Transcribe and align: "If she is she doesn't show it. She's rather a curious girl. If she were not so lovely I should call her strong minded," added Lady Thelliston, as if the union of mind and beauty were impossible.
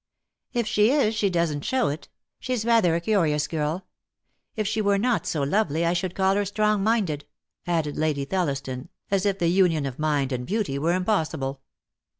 "If 0.51 0.65
she 0.65 0.89
is 0.89 1.13
she 1.13 1.29
doesn't 1.29 1.61
show 1.63 1.89
it. 1.89 2.09
She's 2.39 2.65
rather 2.65 2.95
a 2.95 2.99
curious 3.01 3.47
girl. 3.47 3.85
If 4.55 4.67
she 4.67 4.81
were 4.81 4.97
not 4.97 5.27
so 5.27 5.43
lovely 5.43 5.85
I 5.85 5.93
should 5.93 6.15
call 6.15 6.33
her 6.33 6.45
strong 6.45 6.83
minded," 6.83 7.25
added 7.67 7.97
Lady 7.97 8.25
Thelliston, 8.25 8.89
as 9.11 9.27
if 9.27 9.37
the 9.37 9.47
union 9.49 9.85
of 9.85 9.99
mind 9.99 10.31
and 10.31 10.43
beauty 10.47 10.79
were 10.79 10.95
impossible. 10.95 11.61